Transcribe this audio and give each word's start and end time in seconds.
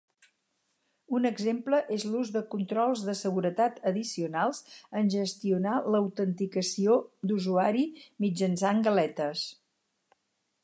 Un 1.17 1.27
exemple 1.29 1.79
és 1.97 2.05
l'ús 2.13 2.29
de 2.37 2.41
controls 2.53 3.03
de 3.09 3.13
seguretat 3.19 3.75
addicionals 3.91 4.61
en 5.01 5.11
gestionar 5.17 5.75
l'autenticació 5.95 6.95
d'usuari 7.33 7.83
mitjançant 8.25 8.81
galetes. 8.89 9.45